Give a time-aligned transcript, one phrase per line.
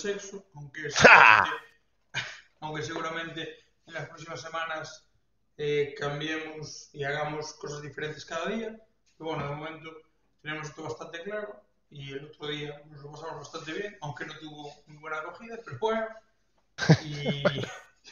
[0.00, 1.50] sexo, aunque seguramente,
[2.60, 3.56] aunque seguramente
[3.86, 5.08] en las próximas semanas
[5.56, 8.76] eh, cambiemos y hagamos cosas diferentes cada día.
[9.16, 9.90] Pero bueno, de momento
[10.42, 14.38] tenemos esto bastante claro y el otro día nos lo pasamos bastante bien, aunque no
[14.38, 16.06] tuvo muy buena acogida, pero bueno.
[17.04, 17.42] Y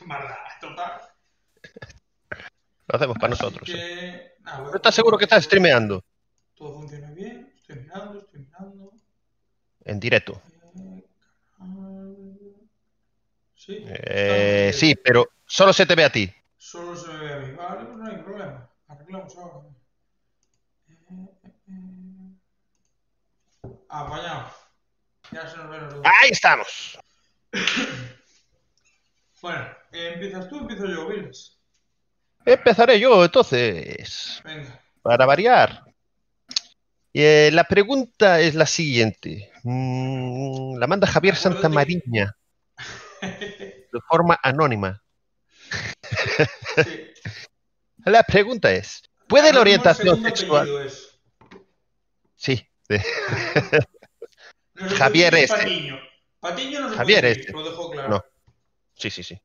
[0.07, 1.01] maldad, total.
[2.89, 3.63] Lo hacemos para nosotros.
[3.63, 3.79] Así sí.
[3.79, 6.05] que, nada, voy a- ¿No estás seguro que estás streameando?
[6.55, 8.93] Todo funciona bien, estoy mirando, estoy mirando.
[9.85, 10.41] En directo.
[10.79, 11.05] Eh,
[11.59, 12.55] canal.
[13.67, 16.31] Sí, Eh, sí, pero solo se te ve a ti.
[16.57, 17.53] Solo se me ve a mí.
[17.57, 18.71] Vale, pues no hay problema.
[18.87, 19.69] Arreglamos ahora.
[23.89, 24.51] Apañado.
[25.33, 26.03] Ya se nos dos.
[26.05, 26.99] Ahí estamos.
[29.43, 31.57] Bueno, ¿empiezas tú o empiezo yo, Viles?
[32.45, 34.41] Empezaré yo, entonces.
[34.45, 34.81] Venga.
[35.03, 35.85] Para variar.
[37.13, 39.53] Eh, la pregunta es la siguiente.
[39.63, 42.35] Mm, la manda Javier Santamariña
[43.97, 45.03] de forma anónima.
[46.85, 47.11] Sí.
[48.05, 50.87] La pregunta es, ¿puede la Anónimo, orientación sexual...
[50.87, 51.19] es.
[52.37, 52.69] Sí,
[54.77, 55.57] Javier puede decir este.
[55.57, 56.01] Patiño.
[56.39, 57.53] Patiño no se Javier puede decir, este.
[57.53, 58.09] Lo dejo claro.
[58.09, 58.25] No.
[58.95, 59.41] sí, sí, sí.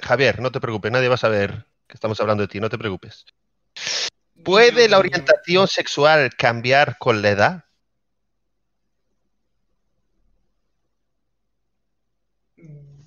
[0.00, 2.78] Javier, no te preocupes, nadie va a saber que estamos hablando de ti, no te
[2.78, 3.24] preocupes.
[4.42, 7.63] ¿Puede la orientación sexual cambiar con la edad?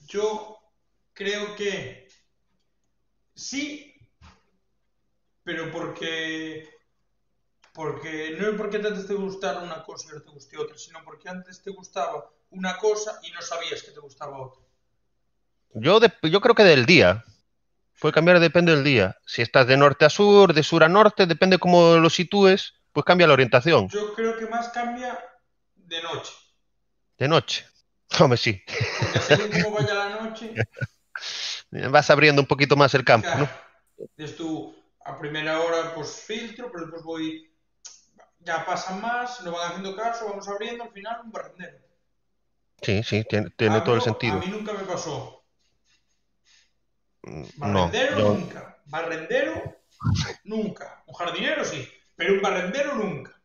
[0.08, 0.58] Yo
[1.14, 2.08] creo que
[3.36, 3.94] sí,
[5.44, 6.70] pero porque
[7.74, 11.04] porque no es porque antes te gustara una cosa y ahora te guste otra, sino
[11.04, 14.62] porque antes te gustaba una cosa y no sabías que te gustaba otra.
[15.74, 17.24] Yo, de- yo creo que del día.
[18.00, 19.18] Puede cambiar, depende del día.
[19.26, 23.06] Si estás de norte a sur, de sur a norte, depende cómo lo sitúes, pues
[23.06, 23.90] cambia la orientación.
[23.90, 25.20] Yo creo que más cambia
[25.76, 26.34] de noche,
[27.18, 27.66] De noche.
[28.20, 28.62] Hombre, sí.
[29.00, 30.54] porque según cómo vaya la noche,
[31.92, 33.46] Vas abriendo un poquito más el campo, ¿no?
[33.46, 34.10] Claro.
[34.16, 37.52] Dices tú, a primera hora, pues filtro, pero después voy.
[38.40, 41.80] Ya pasan más, no van haciendo caso, vamos abriendo, al final un barrendero.
[42.82, 44.36] Sí, sí, tiene, tiene todo el sentido.
[44.36, 45.44] A mí nunca me pasó.
[47.24, 48.82] No, Barrendero nunca.
[48.86, 49.78] Barrendero
[50.44, 51.04] nunca.
[51.08, 53.42] Un jardinero sí, pero un barrendero nunca.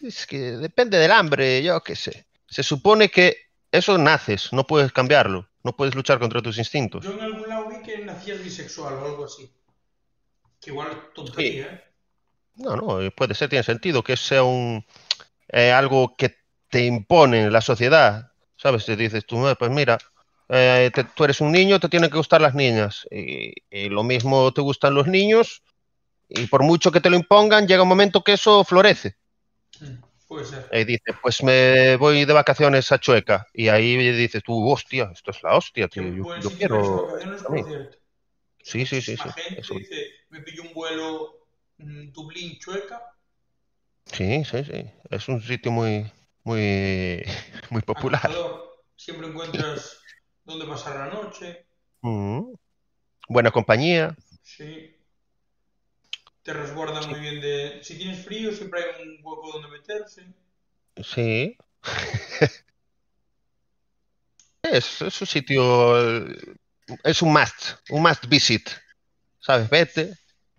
[0.00, 2.26] Es que depende del hambre, yo qué sé.
[2.46, 7.06] Se supone que eso naces, no puedes cambiarlo, no puedes luchar contra tus instintos.
[7.06, 9.52] Yo en algún lado vi que nacías bisexual o algo así.
[10.60, 11.80] Que igual tontería, ¿eh?
[12.56, 14.84] No, no, eh, puede ser, tiene sentido que sea un
[15.48, 16.36] eh, algo que
[16.70, 18.86] te impone la sociedad, ¿sabes?
[18.86, 19.98] Te dices tú, "Eh, pues mira,
[20.48, 23.06] eh, te- tú eres un niño, te tienen que gustar las niñas.
[23.10, 25.62] Y, y lo mismo te gustan los niños,
[26.28, 29.16] y por mucho que te lo impongan, llega un momento que eso florece.
[30.32, 30.68] Puede ser.
[30.72, 33.46] Y dices, pues me voy de vacaciones a Chueca.
[33.52, 36.02] Y ahí dices tú, hostia, esto es la hostia, tío.
[36.04, 36.76] Yo, buen yo quiero.
[37.06, 37.62] vacaciones, a por mí".
[37.64, 37.98] cierto.
[38.64, 39.74] Sí, sí, sí, sí, gente eso.
[39.74, 41.46] dice, me pillo un vuelo
[41.78, 43.02] mm, Dublín-Chueca.
[44.06, 44.90] Sí, sí, sí.
[45.10, 46.10] Es un sitio muy,
[46.44, 47.22] muy,
[47.70, 48.30] muy popular.
[48.96, 49.98] Siempre encuentras
[50.44, 51.66] dónde pasar la noche.
[52.02, 52.54] Mm.
[53.28, 54.16] Buena compañía.
[54.42, 54.96] Sí.
[56.42, 57.80] Te resguarda muy bien de...
[57.82, 60.26] Si tienes frío, siempre hay un hueco donde meterse.
[61.02, 61.56] Sí.
[64.62, 66.28] Es, es un sitio.
[66.28, 66.54] eh,
[67.04, 67.72] Es un must.
[67.90, 68.70] Un must visit.
[69.40, 69.68] ¿Sabes?
[69.68, 70.14] Vete.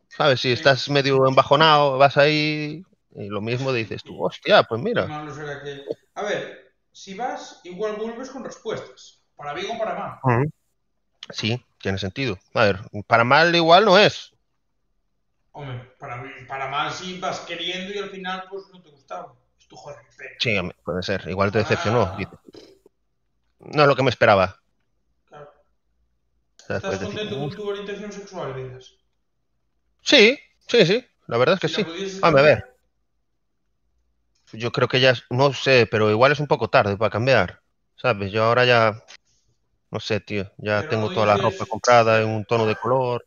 [0.09, 0.41] ¿Sabes?
[0.41, 2.83] Si estás medio embajonado, vas ahí.
[3.15, 5.05] Y lo mismo dices tú, hostia, pues mira.
[5.07, 5.85] malo será que...
[6.15, 9.21] A ver, si vas, igual vuelves con respuestas.
[9.35, 10.49] Para bien o para mal.
[11.29, 12.37] Sí, tiene sentido.
[12.53, 14.32] A ver, para mal igual no es.
[15.53, 19.33] Hombre, para, para mal si vas queriendo y al final pues no te gustaba.
[19.59, 20.69] Es tu joder, qué pena.
[20.71, 21.27] Sí, puede ser.
[21.29, 22.01] Igual te decepcionó.
[22.11, 22.15] Ah.
[22.17, 22.39] dices.
[23.59, 24.59] No es lo que me esperaba.
[25.29, 25.49] Claro.
[26.57, 28.97] ¿Estás contento con tu orientación sexual, Vidas?
[30.01, 30.37] Sí,
[30.67, 31.05] sí, sí.
[31.27, 31.87] La verdad es que sí.
[32.21, 32.63] Hombre, a ver.
[34.53, 37.61] Yo creo que ya, no sé, pero igual es un poco tarde para cambiar,
[37.95, 38.31] ¿sabes?
[38.31, 39.03] Yo ahora ya,
[39.91, 42.75] no sé, tío, ya Pero tengo toda la dices- ropa comprada en un tono de
[42.75, 43.25] color,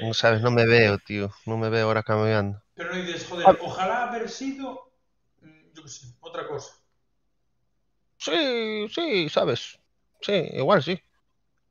[0.00, 2.62] no sabes, no me veo, tío, no me veo ahora cambiando.
[2.74, 3.56] Pero no dices, joder, Ah.
[3.62, 4.92] ojalá haber sido,
[5.40, 6.72] mm, yo qué sé, otra cosa.
[8.18, 9.78] Sí, sí, sabes,
[10.20, 11.00] sí, igual sí,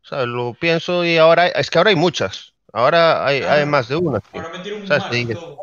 [0.03, 0.27] ¿sabes?
[0.27, 4.21] Lo pienso y ahora, es que ahora hay muchas, ahora hay, hay más de una,
[4.21, 5.06] tío, Ahora metieron un ¿Sabes?
[5.06, 5.57] más Te y dices, todo.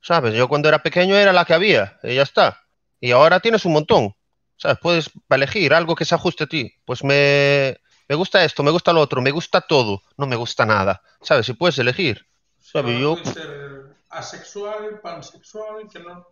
[0.00, 0.34] ¿sabes?
[0.34, 2.60] Yo cuando era pequeño era la que había y ya está,
[3.00, 4.14] y ahora tienes un montón,
[4.56, 4.78] ¿sabes?
[4.80, 7.78] Puedes elegir algo que se ajuste a ti, pues me,
[8.08, 11.46] me gusta esto, me gusta lo otro, me gusta todo, no me gusta nada, ¿sabes?
[11.46, 12.26] Si puedes elegir.
[12.58, 16.26] O sea, Sabe, ahora yo- puede ser asexual, pansexual, que no...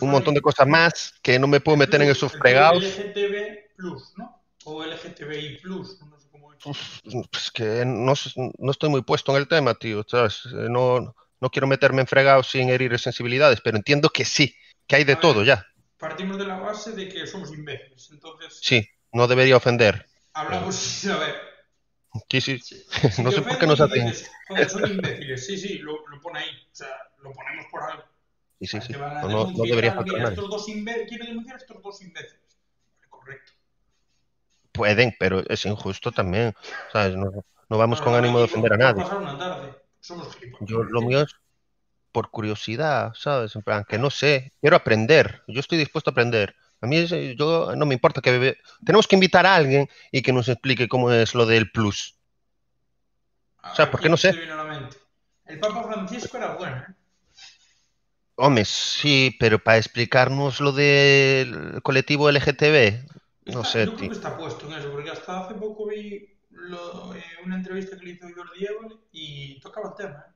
[0.00, 2.82] Un montón de cosas más que no me puedo meter en esos fregados.
[2.82, 4.40] LGTB Plus, ¿no?
[4.64, 6.58] O LGTBI Plus, no sé cómo es.
[7.30, 8.14] Pues que no,
[8.58, 10.46] no estoy muy puesto en el tema, tío, ¿sabes?
[10.46, 14.54] Eh, No, no quiero meterme en fregados sin herir sensibilidades, pero entiendo que sí,
[14.86, 15.20] que hay de A ver.
[15.20, 15.66] todo ya.
[15.98, 18.08] Partimos de la base de que somos imbéciles.
[18.12, 20.06] Entonces, Sí, no debería ofender.
[20.36, 21.34] Hablamos sin saber.
[22.30, 22.58] Sí, sí,
[23.22, 24.12] No sé por qué nos hacen-
[24.68, 25.44] son imbéciles.
[25.44, 26.50] Sí, sí, lo, lo pone ahí.
[26.72, 26.88] O sea,
[27.22, 28.04] lo ponemos por algo.
[28.60, 28.94] sí, sí, sí.
[29.20, 30.38] No, no, no debería mira, faltar nadie.
[30.38, 32.58] estos dos imbe- quiero denunciar a estos dos imbéciles.
[33.10, 33.52] Correcto.
[34.72, 36.54] Pueden, pero es injusto también,
[36.88, 37.16] ¿sabes?
[37.16, 37.30] No,
[37.68, 39.02] no vamos con ánimo de ofender a nadie.
[39.02, 39.76] pasar una tarde.
[40.00, 40.68] Somos gilipollas.
[40.68, 41.34] Yo lo mío es
[42.12, 43.56] por curiosidad, ¿sabes?
[43.56, 46.56] En plan, que no sé, quiero aprender, yo estoy dispuesto a aprender.
[46.86, 50.32] A mí es- yo no me importa que tenemos que invitar a alguien y que
[50.32, 52.16] nos explique cómo es lo del plus.
[53.60, 54.34] O sea, ver, ¿por qué ¿quién no sé?
[55.46, 56.94] El Papa Francisco era bueno, ¿eh?
[58.36, 63.04] Hombre, sí, pero para explicarnos lo del colectivo LGTB,
[63.46, 66.38] no Está- sé, yo creo que está puesto en eso, porque hasta hace poco vi
[66.50, 70.24] lo- eh, una entrevista que le hizo Jordi Évole y tocaba el tema.
[70.28, 70.32] ¿eh?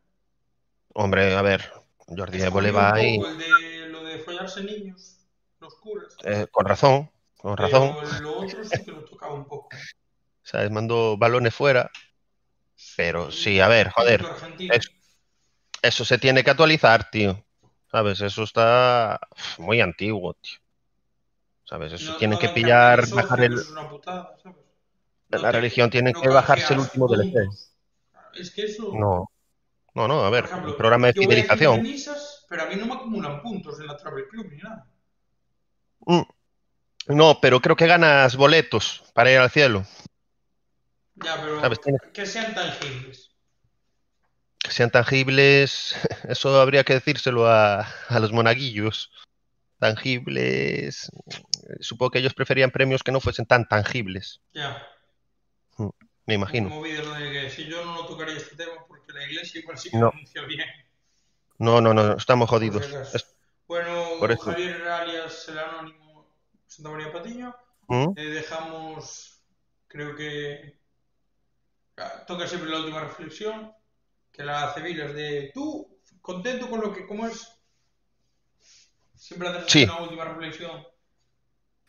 [0.95, 1.71] Hombre, a ver,
[2.09, 5.20] Jordi Évole va ahí, el de lo de follarse niños,
[5.61, 6.17] los curas.
[6.25, 9.69] eh, con razón, con razón, Pero lo otro sí que lo tocaba un poco.
[10.43, 10.71] ¿sabes?
[10.71, 11.91] Mandó balones fuera,
[12.97, 14.29] pero sí, a ver, joder,
[15.83, 17.45] eso se tiene que actualizar, tío.
[17.91, 18.21] ¿Sabes?
[18.21, 19.19] Eso está
[19.59, 20.59] muy antiguo, tío.
[21.65, 21.93] ¿Sabes?
[21.93, 24.59] Eso No- tienen no que pillar, bajar el, eso es una putada, ¿sabes?
[25.31, 27.49] la te- religión tiene no que bajarse el último DLC.
[28.33, 28.89] Es que eso.
[28.93, 29.27] No,
[29.95, 31.85] no, no, a ver, ejemplo, un programa de fidelización.
[31.87, 34.90] misas, pero a mí no me acumulan puntos en la Travel Club ni nada.
[36.01, 36.23] Mm.
[37.09, 39.85] No, pero creo que ganas boletos para ir al cielo.
[41.17, 41.61] Ya, pero
[42.13, 43.31] que sean tangibles.
[44.59, 45.95] Que sean tangibles,
[46.29, 49.11] eso habría que decírselo a, a los monaguillos.
[49.79, 51.11] Tangibles,
[51.81, 54.87] supongo que ellos preferían premios que no fuesen tan tangibles, Ya.
[56.27, 56.69] me imagino.
[56.69, 59.91] Como de que si yo no lo tocaría este tema porque la iglesia igual sí
[59.91, 60.13] que No.
[60.47, 60.69] bien.
[61.57, 62.95] No, no, no, estamos jodidos.
[63.71, 64.37] Bueno.
[64.37, 66.27] Javier alias el anónimo
[66.67, 67.55] Santa María Patiño.
[67.87, 68.09] ¿Mm?
[68.17, 69.41] Eh, dejamos,
[69.87, 70.77] creo que
[71.97, 73.73] ah, toca siempre la última reflexión,
[74.33, 77.47] que la hace Vilas de tú, contento con lo que, ¿cómo es?
[79.15, 79.85] Siempre haces Sí.
[79.85, 80.85] una última reflexión.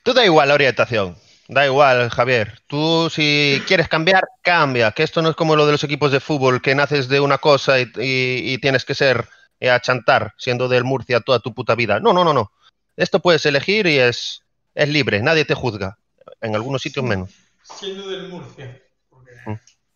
[0.03, 1.17] Tú da igual la orientación,
[1.47, 2.59] da igual, Javier.
[2.67, 4.91] Tú si quieres cambiar, cambia.
[4.91, 7.39] Que esto no es como lo de los equipos de fútbol, que naces de una
[7.39, 9.27] cosa y, y- y tienes que ser
[9.69, 11.99] a chantar siendo del Murcia toda tu puta vida.
[11.99, 12.51] No, no, no, no.
[12.97, 14.43] Esto puedes elegir y es,
[14.75, 15.97] es libre, nadie te juzga.
[16.41, 17.31] En algunos sitios menos.
[17.63, 18.81] Siendo del Murcia.
[19.09, 19.53] Porque, Mm.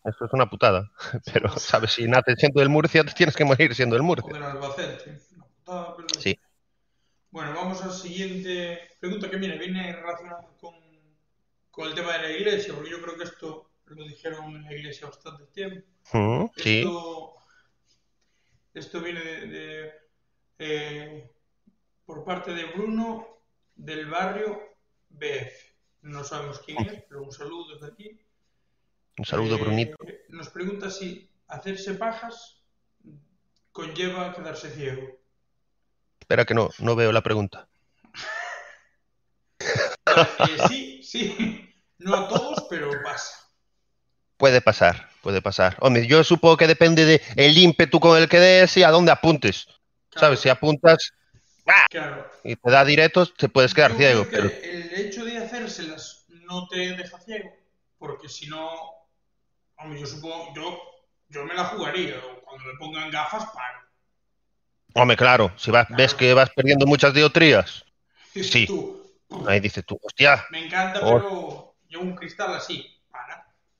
[0.08, 0.90] Eso es una putada.
[1.32, 1.92] Pero, ¿sabes?
[1.92, 4.32] Si naces siendo del Murcia, te tienes que morir siendo del o Murcia.
[4.32, 5.18] del Albacete.
[5.36, 6.38] Una putada, pero- Sí.
[7.30, 10.74] Bueno, vamos a la siguiente pregunta que viene, viene relacionada con,
[11.70, 14.72] con el tema de la iglesia, porque yo creo que esto lo dijeron en la
[14.72, 15.86] iglesia bastante tiempo.
[16.12, 16.84] Mm, Sí.
[18.76, 19.92] Esto, viene de, de,
[20.58, 21.30] eh,
[22.04, 23.26] por parte de Bruno
[23.74, 24.76] del barrio
[25.08, 25.74] BF.
[26.02, 28.20] No sabemos quién es, pero un saludo desde aquí.
[29.16, 29.96] Un saludo, Eh, Brunito.
[30.28, 32.62] Nos pregunta si hacerse pajas
[33.72, 35.08] conlleva quedarse ciego.
[36.20, 37.68] Espera que no, no veo la pregunta.
[40.38, 41.74] Eh, sí, sí.
[41.98, 43.45] No a todos, pero pasa.
[44.36, 45.76] Puede pasar, puede pasar.
[45.80, 49.12] Hombre, yo supongo que depende de el ímpetu con el que des y a dónde
[49.12, 49.66] apuntes.
[50.14, 50.40] ¿Sabes?
[50.40, 51.12] Si apuntas
[51.90, 52.30] Claro.
[52.44, 54.24] y te da directos, te puedes quedar Yo ciego.
[54.26, 57.50] creo Pero el hecho de hacérselas no te deja ciego,
[57.98, 58.70] porque si no,
[59.78, 60.80] hombre, yo supongo, yo,
[61.28, 62.14] yo me la jugaría,
[62.44, 63.80] cuando me pongan gafas, paro.
[64.94, 67.84] Hombre, claro, si vas, ves que vas perdiendo muchas diotrías,
[68.32, 68.66] Sí.
[68.66, 69.02] tú,
[69.46, 71.14] ahí dices tú, hostia, me encanta, Oh.
[71.18, 72.95] pero yo un cristal así.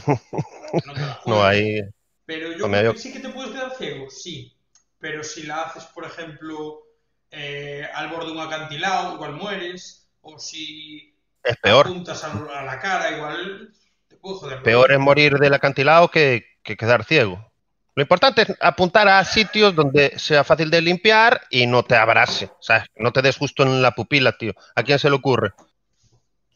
[0.85, 1.45] No, te la no juegas.
[1.45, 1.81] hay.
[2.25, 4.57] Pero yo creo que sí que te puedes quedar ciego, sí.
[4.99, 6.83] Pero si la haces, por ejemplo,
[7.31, 10.09] eh, al borde de un acantilado, igual mueres.
[10.23, 11.87] O si Es peor.
[11.87, 13.73] apuntas a, a la cara, igual
[14.09, 14.63] te puedo joder.
[14.63, 17.53] Peor es morir del acantilado que, que quedar ciego.
[17.95, 22.51] Lo importante es apuntar a sitios donde sea fácil de limpiar y no te abrase.
[22.61, 22.85] ¿sabes?
[22.97, 24.53] No te des justo en la pupila, tío.
[24.75, 25.53] ¿A quién se le ocurre?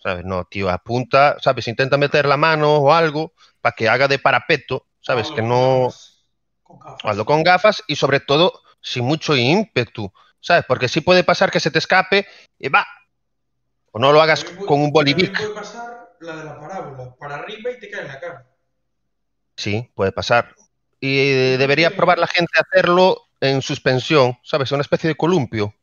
[0.02, 0.24] ¿Sabes?
[0.24, 1.68] No, tío, apunta, ¿sabes?
[1.68, 5.26] Intenta meter la mano o algo para que haga de parapeto, ¿sabes?
[5.26, 5.88] Hazlo Que no.
[6.62, 7.04] Con gafas.
[7.04, 10.64] Hazlo con gafas y sobre todo sin mucho ímpetu, ¿sabes?
[10.66, 12.26] Porque sí puede pasar que se te escape
[12.58, 12.86] y va.
[13.92, 15.36] O no lo hagas con un bolivic.
[15.36, 18.46] puede pasar la de la parábola, para arriba y te cae en la cara.
[19.56, 20.54] Sí, puede pasar.
[21.00, 24.70] Y debería probar la gente a hacerlo en suspensión, ¿sabes?
[24.72, 25.74] Una especie de columpio.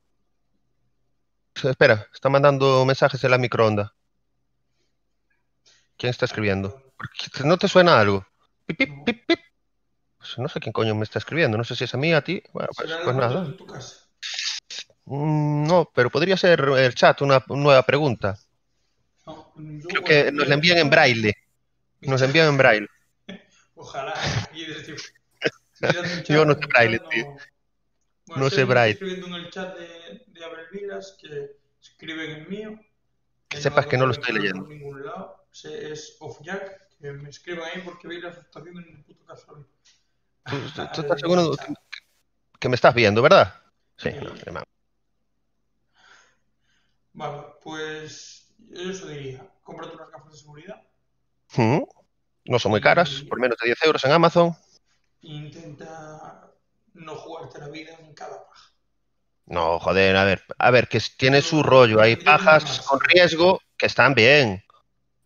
[1.64, 3.94] espera, está mandando mensajes en la microonda.
[5.98, 6.82] ¿Quién está escribiendo?
[7.44, 8.26] ¿No te suena algo?
[8.66, 9.40] Pip, pip, pip, pip.
[10.18, 11.58] Pues no sé quién coño me está escribiendo.
[11.58, 12.42] No sé si es a mí, a ti.
[12.54, 13.46] Bueno, pues, pues nada.
[13.46, 14.08] En tu casa?
[15.06, 18.38] Mm, no, pero podría ser el chat una nueva pregunta.
[19.26, 21.34] No, yo, Creo que nos la envían en braille.
[22.02, 22.88] Nos la envían en braille.
[23.76, 24.14] Ojalá.
[26.28, 27.26] Yo no sé braille, no- tío.
[28.26, 28.94] Bueno, No sé braille.
[28.94, 31.52] está escribiendo en el chat de, de Abel Vilas que
[31.82, 32.80] escriben en mío.
[33.48, 34.66] Que sepas que no lo estoy leyendo.
[34.66, 35.47] Por ningún lado.
[35.66, 39.66] Es off Jack, que me escriban ahí porque lo está haciendo en un puto caso.
[40.44, 41.74] ¿Tú, estás seguro que,
[42.60, 43.54] que me estás viendo, verdad?
[43.98, 44.12] Sí.
[47.14, 49.46] Vale, pues yo eso diría.
[49.64, 50.82] Cómprate unas gafas de seguridad.
[51.56, 51.82] Mm,
[52.46, 54.56] No son muy caras, por menos de 10 euros en Amazon.
[55.22, 56.52] Intenta
[56.94, 58.72] no jugarte la vida en cada paja.
[59.46, 62.02] No, joder, a ver, a ver, que tiene su rollo.
[62.02, 64.64] Hay pajas con riesgo que están bien,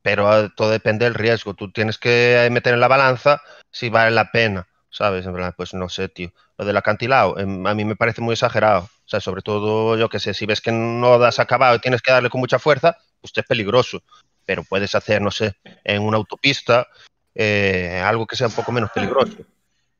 [0.02, 1.54] pero eh, todo depende del riesgo.
[1.54, 3.42] Tú tienes que meter en la balanza
[3.72, 5.26] si vale la pena, ¿sabes?
[5.26, 6.32] En plan, pues no sé, tío.
[6.58, 8.82] Lo del acantilado, em, a mí me parece muy exagerado.
[8.84, 12.02] O sea, sobre todo, yo que sé, si ves que no das acabado y tienes
[12.02, 14.02] que darle con mucha fuerza, pues es peligroso.
[14.46, 16.88] Pero puedes hacer, no sé, en una autopista,
[17.36, 19.38] eh, algo que sea un poco menos peligroso.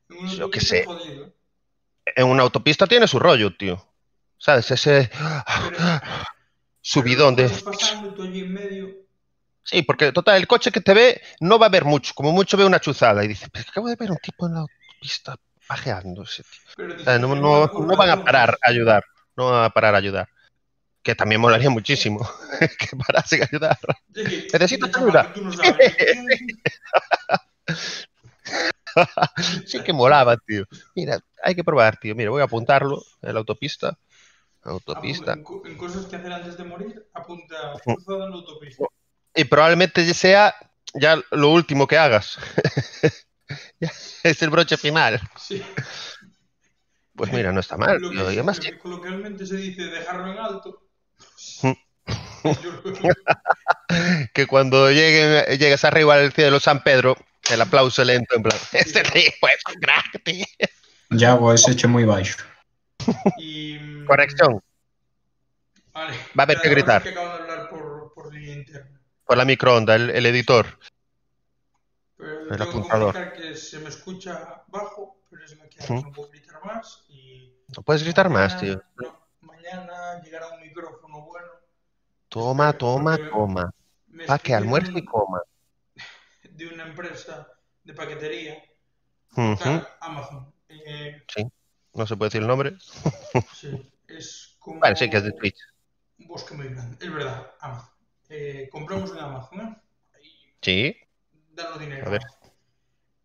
[0.08, 0.78] Yo qué autopista sé.
[0.80, 1.32] ¿eh?
[2.16, 3.84] En una autopista tiene su rollo, tío.
[4.38, 4.70] ¿Sabes?
[4.72, 5.10] Ese
[6.80, 7.48] subidón de...
[7.48, 9.02] Pero pasando en medio.
[9.64, 12.56] Sí, porque total, el coche que te ve no va a ver mucho, como mucho
[12.56, 16.42] ve una chuzada y dice, pero acabo de ver un tipo en la autopista pajeándose.
[16.42, 16.60] tío".
[16.76, 19.04] Pero te O sea, no, van a parar a ayudar,
[19.36, 20.28] no van a parar a ayudar.
[21.02, 22.20] Que también molaría muchísimo
[22.78, 23.78] que parasen a ayudar.
[24.52, 25.28] Necesito ayuda.
[25.34, 25.62] no.
[29.66, 30.64] Sí que molaba, tío.
[30.94, 32.14] Mira, hay que probar, tío.
[32.14, 33.98] Mira, voy a apuntarlo en la autopista.
[34.62, 35.32] Autopista.
[35.32, 37.94] En, co- en cosas que hacer antes de morir, apunta Mm.
[37.94, 38.84] cruzado en la autopista.
[39.34, 40.54] Y probablemente sea
[40.94, 42.38] ya lo último que hagas.
[43.80, 45.20] Ya es el broche final.
[45.36, 45.62] Sí.
[47.14, 50.88] Pues mira, no está mal, Lo que, coloquialmente se dice dejarlo en alto.
[54.32, 57.16] Que cuando lleguen, llegues arriba al cielo de San Pedro,
[57.50, 60.46] el aplauso lento, en plan, este tipo es un crack, tío.
[61.10, 62.36] Yago es hecho muy baixo.
[63.36, 64.62] y, mm, Corrección,
[65.92, 66.16] Vale.
[66.38, 67.02] Va a haber que gritar.
[67.02, 68.88] que acabo de hablar por, por línea
[69.26, 70.66] por la microonda, el, el editor.
[72.16, 73.32] Pero El apuntador.
[73.32, 75.96] que se me escucha bajo, pero Ujú.
[75.96, 77.04] que no puedo gritar más.
[77.08, 78.82] Y No puedes gritar más, mañana- tío.
[78.96, 81.48] no, mañana llegará un micrófono bueno.
[82.28, 83.72] Toma, toma, toma.
[84.26, 85.40] Pa' que almuerce y coma.
[86.42, 87.48] De una empresa
[87.84, 88.62] de paquetería,
[89.36, 89.56] Ujú.
[89.58, 90.52] tal, Amazon.
[90.68, 91.24] Eh,
[91.94, 92.76] No se puede decir el nombre.
[93.60, 95.58] sí, es como Vale, sí que es de Twitch.
[96.18, 96.96] un bosque muy grande.
[97.00, 97.91] Es verdad, Amazon.
[98.34, 99.82] Eh, compramos en Amazon.
[100.14, 100.96] Ahí, Sí,
[101.50, 102.06] danos dinero.
[102.06, 102.22] A ver.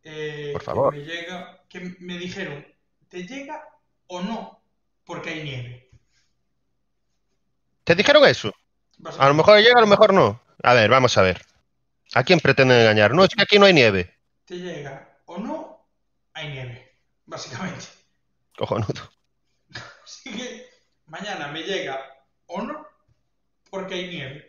[0.04, 0.94] Eh, Por que favor.
[0.94, 2.66] me llega, que me dijeron,
[3.08, 3.70] ¿te llega
[4.08, 4.62] o no?
[5.06, 5.90] Porque hay nieve.
[7.86, 8.52] ¿te dijeron eso?
[9.18, 10.42] A lo mejor llega, a lo mejor no.
[10.62, 11.42] A ver, vamos a ver.
[12.14, 13.14] ¿A quién pretenden engañar?
[13.14, 14.14] No, es que aquí no hay nieve.
[14.44, 15.88] ¿Te llega o no?
[16.34, 17.86] Hay nieve, básicamente.
[18.58, 19.10] Cojonudo.
[20.04, 20.68] Así que
[21.06, 21.98] mañana me llega
[22.48, 22.86] o no,
[23.70, 24.47] porque hay nieve.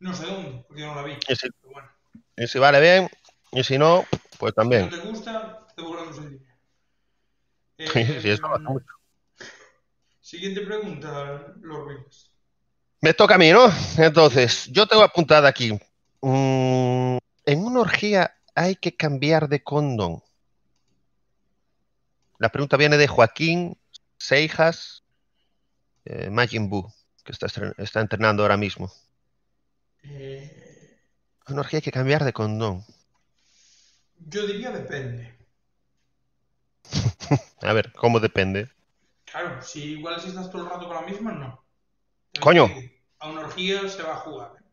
[0.00, 1.12] No sé dónde, porque yo no la vi.
[1.28, 1.88] Y si, bueno,
[2.36, 3.08] y si vale bien,
[3.52, 4.04] y si no,
[4.38, 4.82] pues si también.
[4.86, 6.56] no te gusta, te devolvemos el dinero.
[7.92, 8.86] Sí, eso Eh, mucho.
[10.20, 12.30] Siguiente pregunta, Lord Willis.
[13.02, 13.70] Me toca a mí, ¿no?
[13.98, 15.72] Entonces, yo tengo apuntada aquí.
[16.22, 17.16] mm,
[17.46, 20.22] en una orgía hay que cambiar de condón.
[22.38, 23.76] La pregunta viene de Joaquín
[24.18, 25.02] Seijas
[26.04, 26.92] eh, Majin Buu,
[27.24, 27.46] que está,
[27.78, 28.90] está entrenando ahora mismo.
[30.02, 30.98] Eh,
[31.48, 32.84] una orgía hay que cambiar de condón.
[34.18, 35.34] yo diría depende.
[37.62, 38.68] A ver, ¿cómo depende?
[39.24, 41.64] Claro, si igual si estás todo el rato con la misma, no.
[42.40, 42.70] Coño.
[43.18, 44.52] A una orgía se va a jugar.
[44.58, 44.64] ¿eh?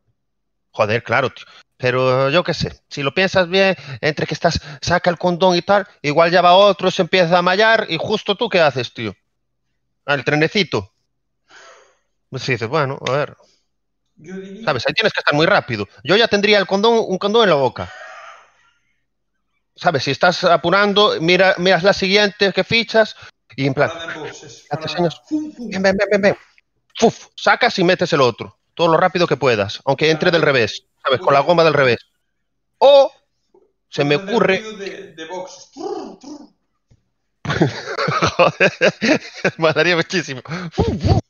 [0.72, 1.46] Joder, claro, tío.
[1.78, 5.62] Pero yo qué sé, si lo piensas bien, entre que estás, saca el condón y
[5.62, 9.16] tal, igual ya va otro, se empieza a mallar y justo tú qué haces, tío.
[10.06, 10.92] Al trenecito.
[12.30, 13.38] Pues dices, bueno, a ver,
[14.18, 14.66] Yo diría.
[14.66, 14.84] ¿sabes?
[14.88, 15.88] Ahí tienes que estar muy rápido.
[16.04, 17.92] Yo ya tendría el condón, un condón en la boca.
[19.76, 20.04] ¿Sabes?
[20.04, 23.16] Si estás apurando, mira, miras la siguiente que fichas
[23.56, 23.92] y en plan,
[24.70, 26.38] ven, ven, ven, ven, ven.
[26.96, 28.58] Fuf, sacas y metes el otro.
[28.74, 31.20] Todo lo rápido que puedas, aunque entre del revés, ¿sabes?
[31.20, 31.98] Con la goma del revés.
[32.80, 33.12] O
[33.90, 35.72] se me ocurre ruido De, de boxes.
[38.38, 38.72] Joder,
[39.58, 40.42] molaría muchísimo.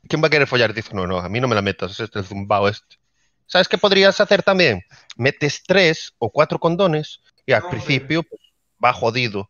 [0.08, 0.74] ¿Quién va a querer follar?
[0.74, 2.98] Dice, no, no, a mí no me la metas, este es el zumbao este.
[3.46, 4.84] ¿Sabes qué podrías hacer también?
[5.16, 8.42] Metes tres o cuatro condones y al principio pues,
[8.84, 9.50] va jodido.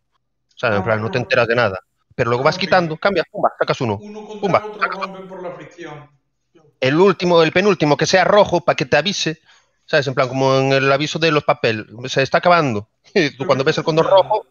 [0.56, 0.78] ¿Sabes?
[0.80, 1.22] En plan, no te Ah.
[1.22, 1.80] enteras de nada.
[2.16, 3.98] Pero luego vas quitando, cambias, pumba, sacas uno.
[4.02, 6.10] Uno Pumba, otro saca- rompen por la fricción.
[6.80, 9.40] El último, el penúltimo, que sea rojo para que te avise.
[9.86, 10.08] ¿Sabes?
[10.08, 11.86] En plan, como en el aviso de los papeles.
[12.12, 12.90] Se está acabando.
[13.14, 14.46] Y tú cuando ves el condón rojo.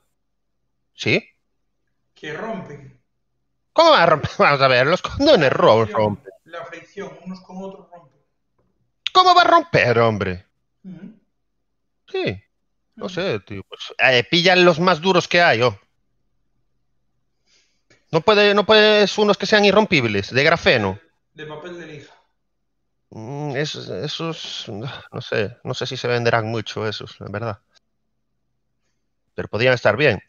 [0.94, 1.28] ¿Sí?
[2.16, 3.00] Que rompen.
[3.72, 4.30] ¿Cómo va a romper?
[4.38, 6.32] Vamos a ver, los condones Fricción, rompen.
[6.44, 8.20] La fricción, unos con otros rompen.
[9.12, 10.46] ¿Cómo va a romper, hombre?
[10.84, 11.20] Ujú.
[12.08, 12.42] Sí,
[12.96, 13.14] no Ujú.
[13.14, 13.62] sé, tío.
[13.68, 15.78] Pues, eh, pillan los más duros que hay, oh.
[18.10, 20.98] No puede, no puedes unos que sean irrompibles, de grafeno.
[21.34, 22.14] De papel de lija.
[23.10, 27.60] Mm, es- esos, no sé, no sé si se venderán mucho esos, en verdad.
[29.34, 30.20] Pero podrían estar bien.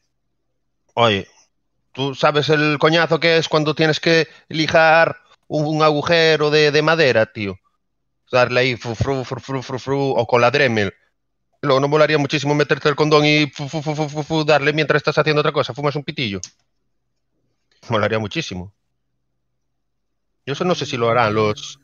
[0.95, 1.27] Oye,
[1.97, 7.25] ¿tú sabes el coñazo que es cuando tienes que lijar un, agujero de, de madera,
[7.25, 7.55] tío?
[8.31, 10.93] Darle ahí fru, fru, fru, o con la Dremel.
[11.63, 13.51] Luego no molaría muchísimo meterte el condón y
[14.45, 15.73] darle mientras estás haciendo otra cosa.
[15.73, 16.39] Fumas un pitillo.
[17.89, 18.75] Molaría muchísimo.
[20.45, 21.79] Yo eso no sé si lo harán los,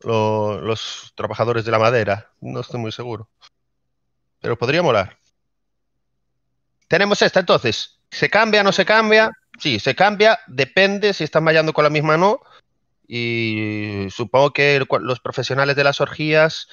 [0.00, 2.32] lo- los trabajadores de la madera.
[2.42, 3.30] No estoy muy seguro.
[4.42, 5.16] Pero podría molar.
[6.86, 8.01] Tenemos esta entonces.
[8.12, 9.32] ¿Se cambia no se cambia?
[9.58, 10.38] Sí, se cambia.
[10.46, 12.40] Depende si están mallando con la misma o no.
[13.08, 16.68] Y supongo que los profesionales de las orgías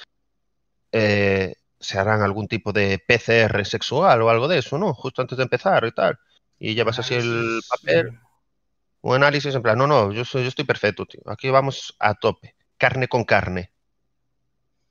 [0.92, 4.92] eh, se harán algún tipo de PCR sexual o algo de eso, ¿no?
[4.94, 6.18] Justo antes de empezar y tal.
[6.58, 8.20] Y llevas así el papel
[9.02, 11.22] un análisis en plan, no, no, yo, soy, yo estoy perfecto, tío.
[11.26, 12.54] Aquí vamos a tope.
[12.76, 13.72] Carne con carne.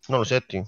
[0.07, 0.67] No lo sé, tío.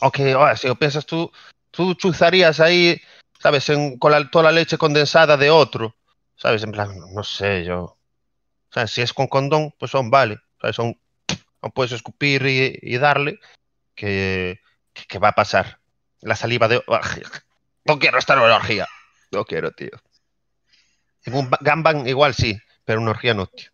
[0.00, 1.30] Aunque, ahora, si lo piensas tú,
[1.72, 3.00] tú chuzarías ahí,
[3.40, 3.68] ¿sabes?
[3.70, 5.94] En- con la- toda la leche condensada de otro.
[6.36, 6.62] ¿Sabes?
[6.62, 7.80] En plan, no sé, yo.
[7.82, 10.38] O sea, si es con condón, pues son, vale.
[10.60, 10.76] ¿Sabes?
[10.76, 10.98] Son,
[11.62, 13.40] no puedes escupir y, y darle,
[13.94, 14.60] que,
[14.92, 15.80] que, que va a pasar.
[16.20, 16.82] La saliva de...
[17.84, 18.86] No quiero estar en una orgía.
[19.30, 19.90] No quiero, tío.
[21.24, 23.70] En un ba- gangbang igual sí, pero una orgía no, tío.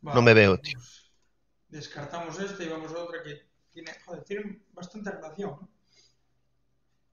[0.00, 0.78] Vale, no me veo, tío.
[0.78, 1.10] pues
[1.68, 5.68] descartamos esta y vamos a otra que tiene, joder, tiene bastante relación.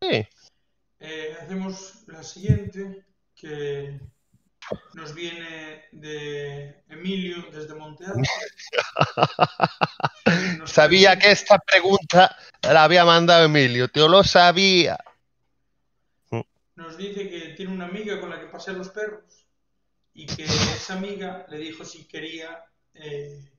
[0.02, 0.28] Sí.
[1.04, 3.04] Eh, hacemos la siguiente,
[3.36, 4.00] que
[4.94, 8.18] nos viene de Emilio desde Monteal.
[10.60, 15.00] Nos Sabía que esta pregunta la había mandado Emilio, tío, lo sabía.
[16.76, 19.48] Nos dice que tiene una amiga con la que pasea los perros
[20.14, 23.52] y que esa amiga le dijo si quería eh,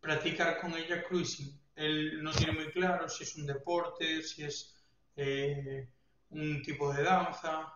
[0.00, 1.60] practicar con ella cruising.
[1.74, 4.74] Él no tiene muy claro si es un deporte, si es
[5.14, 5.88] eh,
[6.30, 7.72] un tipo de danza.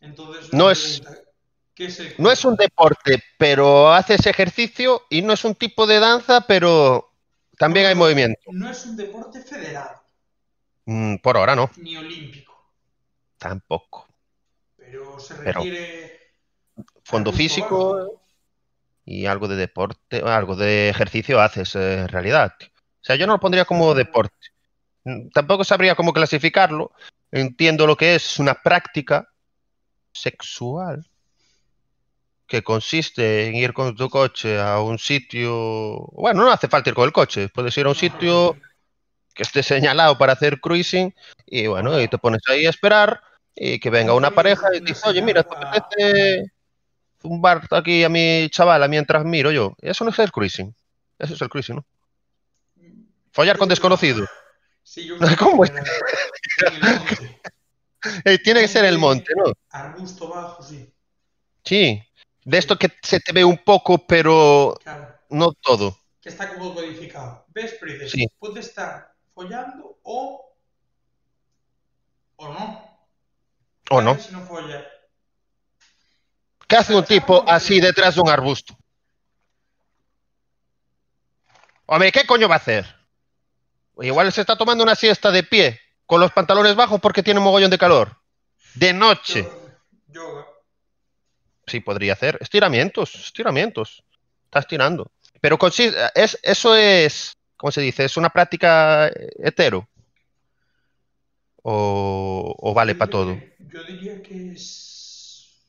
[0.00, 1.30] Entonces No es- pregunta,
[1.74, 5.86] ¿qué es el No es un deporte, pero haces ejercicio y no es un tipo
[5.86, 7.10] de danza, pero
[7.58, 8.40] también hay movimiento.
[8.50, 10.00] No es un deporte federado
[10.84, 12.52] Mm, por ahora no, ni olímpico,
[13.38, 14.08] tampoco.
[14.76, 16.20] pero se Pero- requiere
[17.04, 18.22] Fondo Arbusto físico
[19.04, 22.52] y algo de deporte, algo de ejercicio haces eh, en realidad.
[22.60, 24.48] O sea, yo no lo pondría como deporte.
[25.04, 26.90] Mm, Tampoco sabría cómo clasificarlo.
[27.32, 29.26] Entiendo lo que es una práctica
[30.12, 31.06] sexual
[32.46, 35.96] que consiste en ir con tu coche a un sitio.
[36.12, 38.58] Bueno, no hace falta ir con el coche, puedes ir a un sitio
[39.34, 41.14] que esté señalado para hacer cruising
[41.46, 43.22] y bueno, y te pones ahí a esperar
[43.54, 46.52] y que venga una pareja y te dice, oye, mira, ¿te apetece
[47.22, 49.74] zumbar aquí a mi chavala mientras miro yo?
[49.80, 50.74] Eso no es el cruising.
[51.18, 51.86] Eso es el cruising, ¿no?
[53.32, 54.26] Follar con desconocido.
[54.82, 55.64] Sí, yo ¿Cómo?
[55.64, 57.40] en el monte.
[58.24, 59.52] Eh, tiene que ser el monte, ¿no?
[59.70, 60.92] Arbusto bajo, sí.
[61.64, 62.02] Sí.
[62.44, 65.14] De esto que se te ve un poco, pero Claro.
[65.30, 65.96] no todo.
[66.20, 67.46] Que está como codificado.
[67.54, 68.26] ¿Ves, pero dices, Sí.
[68.40, 70.52] puede estar follando o.
[72.36, 72.98] o no.
[73.90, 74.18] ¿O no?
[74.18, 74.84] Si no folla.
[76.66, 78.76] ¿Qué hace un tipo así detrás de un arbusto?
[81.86, 82.84] Hombre, ¿qué coño va a hacer?
[84.00, 87.44] Igual se está tomando una siesta de pie, con los pantalones bajos porque tiene un
[87.44, 88.16] mogollón de calor.
[88.74, 89.48] De noche.
[90.08, 90.46] Yoga.
[91.66, 92.38] Sí, podría hacer.
[92.40, 94.02] Estiramientos, estiramientos.
[94.44, 95.10] Está estirando.
[95.40, 98.04] Pero consiste, es, eso es, ¿cómo se dice?
[98.04, 99.88] ¿Es una práctica hetero?
[101.62, 103.38] ¿O, o vale para todo?
[103.58, 105.64] Yo diría que es.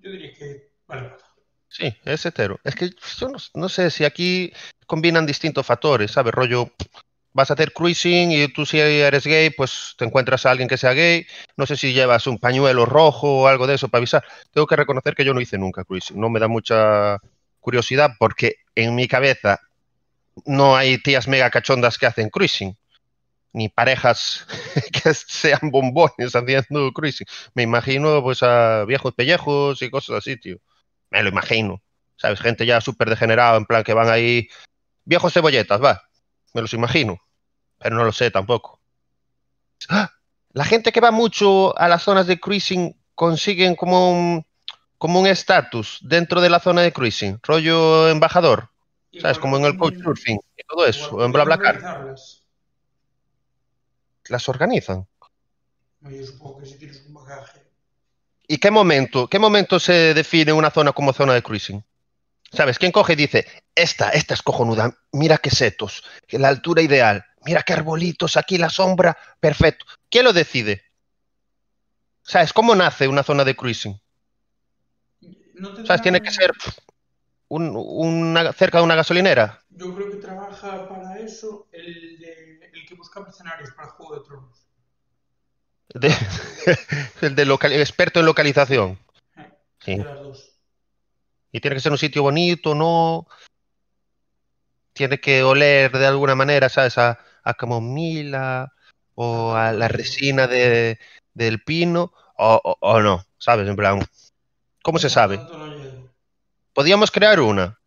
[0.00, 1.30] Yo diría que vale para todo.
[1.68, 2.58] Sí, es hetero.
[2.64, 4.52] Es que yo no, no sé si aquí
[4.86, 6.34] combinan distintos factores, ¿sabes?
[6.34, 6.72] Rollo,
[7.32, 10.76] vas a hacer cruising y tú si eres gay, pues te encuentras a alguien que
[10.76, 11.26] sea gay.
[11.56, 14.24] No sé si llevas un pañuelo rojo o algo de eso para avisar.
[14.52, 16.18] Tengo que reconocer que yo no hice nunca cruising.
[16.20, 17.18] No me da mucha
[17.60, 19.60] curiosidad porque en mi cabeza
[20.46, 22.76] no hay tías mega cachondas que hacen cruising.
[23.52, 24.46] Ni parejas
[24.92, 27.26] que sean bombones haciendo cruising.
[27.54, 30.58] Me imagino pues a viejos pellejos y cosas así, tío.
[31.10, 31.82] Me lo imagino.
[32.16, 32.40] ¿Sabes?
[32.40, 34.48] Gente ya súper degenerada, en plan que van ahí.
[35.04, 36.09] Viejos cebolletas, va
[36.52, 37.18] me los imagino,
[37.78, 38.80] pero no lo sé tampoco.
[39.88, 40.10] ¡Ah!
[40.52, 44.44] La gente que va mucho a las zonas de cruising consiguen como un
[44.98, 48.68] como un estatus dentro de la zona de cruising, rollo embajador,
[49.18, 49.38] ¿sabes?
[49.38, 52.14] Como en el couchsurfing y todo eso, en BlaBlaCar.
[54.28, 55.08] Las organizan.
[56.02, 57.60] Yo supongo que si tienes un bagaje.
[58.46, 61.82] ¿Y qué momento, qué momento se define una zona como zona de cruising?
[62.52, 62.78] ¿Sabes?
[62.78, 67.62] ¿Quién coge y dice, esta, esta es cojonuda, mira qué setos, la altura ideal, mira
[67.62, 69.84] qué arbolitos, aquí la sombra, perfecto.
[70.10, 70.82] ¿Quién lo decide?
[72.22, 72.52] ¿Sabes?
[72.52, 74.00] ¿Cómo nace una zona de cruising?
[75.54, 76.02] No ¿Sabes?
[76.02, 76.52] Tiene que ser
[77.48, 79.60] un, una, cerca de una gasolinera.
[79.70, 84.24] Yo creo que trabaja para eso el, de, el que busca escenarios para Juego de
[84.26, 84.66] Tronos.
[85.94, 86.08] De,
[87.22, 88.98] el de local, experto en localización.
[89.36, 89.96] Eh, Sí.
[89.96, 90.49] de las dos.
[91.52, 93.26] Y tiene que ser un sitio bonito, ¿no?
[94.92, 96.98] Tiene que oler de alguna manera, ¿sabes?
[96.98, 97.18] A,
[97.58, 98.72] camomila
[99.14, 100.98] o a la resina de,
[101.34, 103.68] del pino o, o- no, ¿sabes?
[103.68, 104.00] En plan,
[104.82, 105.40] ¿cómo se sabe?
[106.72, 107.78] Podríamos crear una.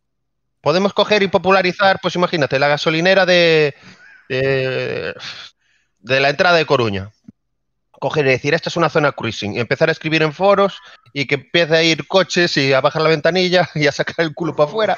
[0.62, 3.74] Podemos coger y popularizar, pues imagínate, la gasolinera de,
[4.28, 7.12] de la entrada de Coruña.
[8.04, 10.82] Coger y decir, esta es una zona cruising, y empezar a escribir en foros
[11.14, 14.34] y que empiece a ir coches y a bajar la ventanilla y a sacar el
[14.34, 14.98] culo para afuera.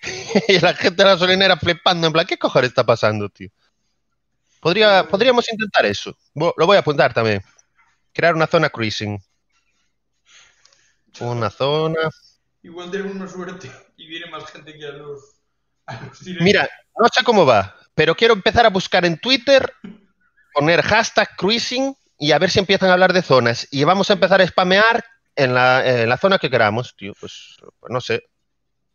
[0.48, 3.50] y la gente de la gasolinera flipando, en plan, ¿qué cojones está pasando, tío?
[4.58, 6.16] Podría, podríamos intentar eso.
[6.34, 7.42] Lo voy a apuntar también.
[8.14, 9.22] Crear una zona cruising.
[11.20, 12.08] Una zona.
[12.62, 15.42] Igual tenemos una suerte y viene más gente que a los,
[15.84, 16.22] a los.
[16.40, 19.70] Mira, no sé cómo va, pero quiero empezar a buscar en Twitter,
[20.58, 23.68] poner hashtag cruising y a ver si empiezan a hablar de zonas.
[23.70, 25.04] Y vamos a empezar a spamear
[25.36, 27.12] en la, en la zona que queramos, tío.
[27.18, 28.24] Pues, pues no sé.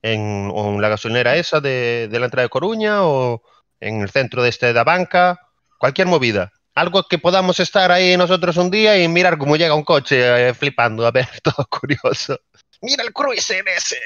[0.02, 3.42] En, la gasolinera esa de, de la entrada de Coruña o
[3.80, 5.40] en el centro de este de banca.
[5.78, 6.52] Cualquier movida.
[6.76, 10.54] Algo que podamos estar ahí nosotros un día y mirar cómo llega un coche eh,
[10.54, 12.38] flipando, a ver, todo curioso.
[12.82, 14.00] Mira el cruising ese.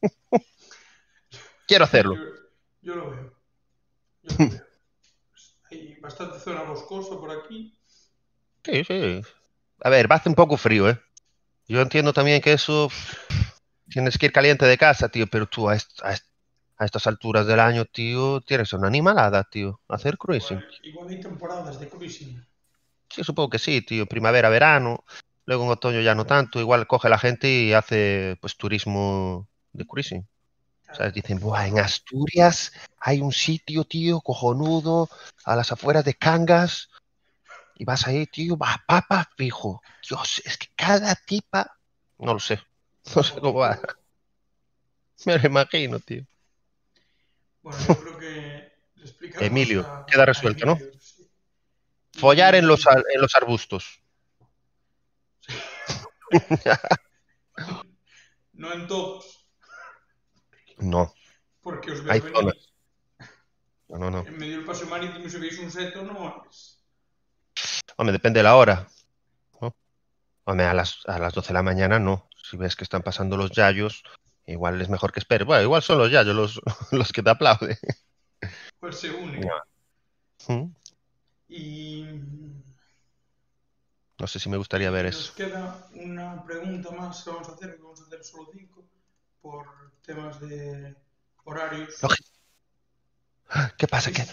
[1.66, 2.14] Quiero hacerlo.
[2.14, 2.22] Yo,
[2.82, 3.32] yo lo veo.
[4.22, 4.63] Yo lo veo.
[6.04, 7.76] Bastante zona boscosa por aquí.
[8.64, 9.22] Sí, sí.
[9.82, 11.00] A ver, va a hacer un poco frío, ¿eh?
[11.68, 12.90] Yo entiendo también que eso
[13.88, 16.26] tienes que ir caliente de casa, tío, pero tú a, est- a est-
[16.78, 20.58] a estas alturas del año, tío, tienes una animalada, tío, hacer cruising.
[20.58, 22.44] Igual, igual hay temporadas de cruising.
[23.10, 25.04] Sí, supongo que sí, tío, primavera, verano,
[25.46, 29.86] luego en otoño ya no tanto, igual coge la gente y hace, pues, turismo de
[29.86, 30.26] cruising.
[30.96, 31.14] ¿Sabes?
[31.14, 35.08] Dicen, Buah, en Asturias hay un sitio, tío, cojonudo,
[35.44, 36.88] a las afueras de Cangas,
[37.76, 39.82] y vas ahí, tío, va papa fijo.
[40.08, 41.76] Dios, es que cada tipa,
[42.18, 42.60] no lo sé,
[43.16, 43.78] no sé cómo va.
[45.26, 46.24] Me lo imagino, tío.
[47.62, 48.72] Bueno, yo creo que
[49.38, 50.76] le Emilio, a- queda resuelto, ¿no?
[50.76, 51.28] Sí.
[52.12, 54.00] Follar en los, en los arbustos.
[58.52, 59.43] No en todos,
[60.78, 61.12] No,
[61.62, 62.32] porque os veo venir.
[62.34, 62.72] zonas.
[63.88, 64.26] no, no, no.
[64.26, 66.78] En medio del paseo marítimo, si veis un seto, no es.
[67.96, 68.88] Hombre, depende de la hora.
[69.60, 69.74] ¿no?
[70.44, 72.28] Hombre, a las, a las 12 de la mañana no.
[72.42, 74.02] Si ves que están pasando los yayos,
[74.46, 75.46] igual es mejor que esperes.
[75.46, 76.60] Bueno, igual son los yayos los,
[76.92, 77.78] los que te aplauden.
[78.80, 79.40] Pues se une.
[79.40, 80.54] Ya.
[80.54, 80.74] ¿Mm?
[81.48, 82.04] Y
[84.18, 85.34] No sé si me gustaría ver nos eso.
[85.34, 88.84] queda una pregunta más que vamos a hacer, que vamos a hacer solo cinco,
[89.44, 89.66] por
[90.00, 90.96] temas de
[91.44, 92.02] horarios.
[92.02, 92.30] Lógico.
[93.76, 94.10] ¿Qué pasa?
[94.10, 94.24] ¿Que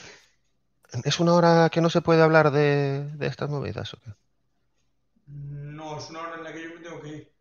[1.04, 3.94] ¿Es una hora que no se puede hablar de, de estas movidas?
[3.94, 4.14] o qué?
[5.28, 7.32] No, es una hora en la que yo me tengo que ir.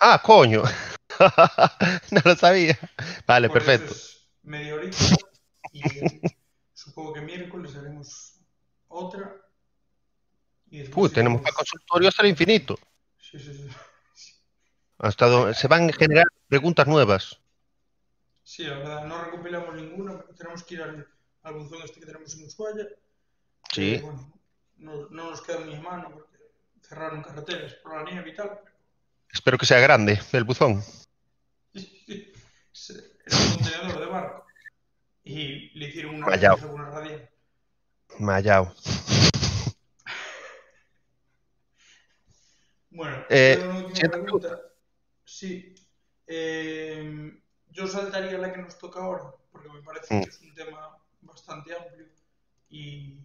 [0.00, 0.62] Ah, coño.
[2.10, 2.78] no lo sabía.
[3.26, 3.92] Vale, Por perfecto.
[3.92, 4.96] es media horita
[5.72, 5.82] y
[6.72, 8.40] supongo que miércoles haremos
[8.88, 9.36] otra.
[10.70, 12.78] Y Uy, tenemos para iremos- consultorio hasta el infinito.
[13.18, 13.68] Sí, sí, sí.
[15.00, 17.40] Hasta do- se van a generar preguntas nuevas.
[18.44, 21.06] Sí, la verdad, no recopilamos ninguna, porque tenemos que ir al,
[21.42, 22.86] al buzón este que tenemos en Ushuaia.
[23.72, 23.94] Sí.
[23.94, 24.32] Eh, bueno,
[24.76, 26.38] no, no nos queda muy a mano porque
[26.82, 28.60] cerraron carreteras por la nieve y tal.
[29.32, 30.82] Espero que sea grande el buzón.
[31.74, 34.46] Era un contenedor de barco.
[35.24, 36.54] Y le hicieron una, Vaya.
[36.54, 37.30] una radial.
[38.18, 38.74] Mayao.
[42.92, 44.60] Bueno, Eh, pero una última siguiente pregunta.
[45.40, 45.74] Sí.
[46.26, 47.32] Eh,
[47.70, 50.22] yo saltaría la que nos toca ahora, porque me parece Mm.
[50.24, 52.06] que es un tema bastante amplio
[52.68, 53.16] y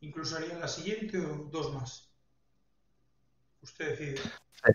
[0.00, 2.08] incluso haría la siguiente o dos más.
[3.60, 4.14] Usted decide.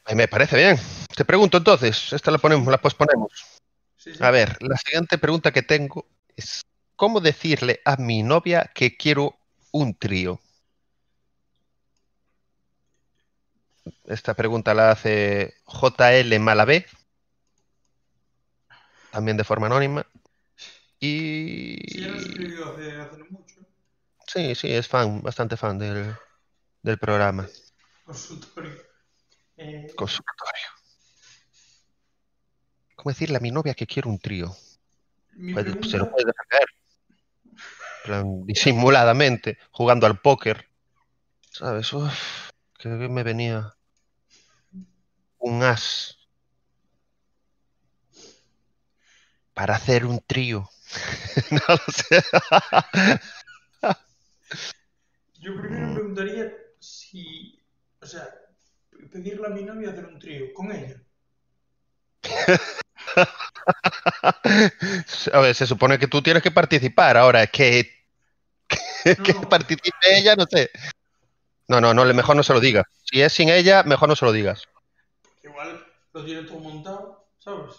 [0.06, 0.78] Eh, Me parece bien.
[1.16, 3.32] Te pregunto entonces, esta la ponemos, la posponemos.
[3.98, 4.24] Sí, sí.
[4.24, 6.62] A ver, la siguiente pregunta que tengo es
[6.96, 9.36] ¿cómo decirle a mi novia que quiero
[9.72, 10.40] un trío?
[14.06, 16.86] Esta pregunta la hace JL Malabé,
[19.12, 20.06] también de forma anónima.
[21.00, 23.56] Y Sí, hace, mucho.
[24.28, 26.14] sí, sí, es fan, bastante fan del,
[26.82, 27.48] del programa.
[28.06, 28.72] Consultorio.
[29.58, 30.70] Eh, Consultorio.
[32.96, 34.56] ¿Cómo decirle a mi novia que quiero un trío?
[35.52, 36.32] Pues, pregunta, se lo puede
[38.04, 40.68] plan, disimuladamente, jugando al póker.
[41.50, 41.92] ¿Sabes?
[41.94, 42.50] Uf,
[42.90, 43.74] que me venía
[45.40, 46.18] un as
[49.54, 50.70] para hacer un trío.
[51.52, 52.24] no lo sé.
[55.40, 55.94] yo primero Mm.
[55.94, 57.64] preguntaría si,
[58.02, 58.28] o sea,
[59.12, 61.02] pedirle a mi novia hacer un trío con ella.
[65.34, 67.18] A ver, se supone que tú tienes que participar.
[67.18, 67.90] Ahora, que,
[69.18, 69.42] No, que no.
[69.50, 70.70] participe ella, no sé.
[71.74, 72.86] No, no, no, mejor no se lo digas.
[73.04, 74.68] Si es sin ella, mejor no se lo digas.
[75.44, 75.84] igual
[76.14, 77.78] lo tiene todo montado, ¿sabes?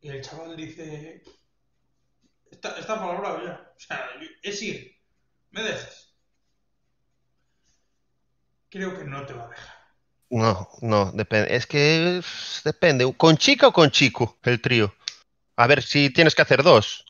[0.00, 1.24] Y el chaval dice,
[2.48, 4.08] está, está palabrado ya, o sea,
[4.40, 4.96] es ir,
[5.50, 6.14] ¿me dejas?
[8.68, 9.74] Creo que no te va a dejar.
[10.30, 11.56] No, no, depende.
[11.56, 12.20] Es que
[12.64, 13.12] depende.
[13.16, 14.94] ¿Con chica o con chico el trío?
[15.56, 17.04] A ver, si tienes que hacer dos.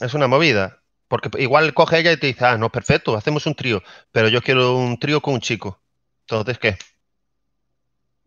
[0.00, 0.82] Es una movida.
[1.08, 3.82] Porque igual coge ella y te dice, ah, no, perfecto, hacemos un trío.
[4.12, 5.80] Pero yo quiero un trío con un chico.
[6.26, 6.78] Entonces, ¿qué?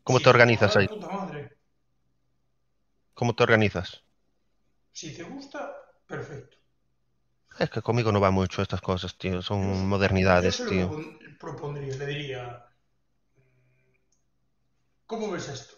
[0.03, 0.87] ¿Cómo te organizas mola, ahí?
[0.87, 1.51] puta madre.
[3.13, 4.05] ¿Cómo te organizas?
[4.91, 5.61] Si te gusta,
[6.07, 6.57] perfecto.
[7.59, 9.41] Es que conmigo no va mucho estas cosas, tío.
[9.41, 10.87] Son modernidades, se lo tío.
[10.91, 12.65] propon- propondría, le diría,
[15.05, 15.75] ¿cómo ves esto?